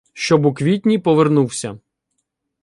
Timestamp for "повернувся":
0.99-1.79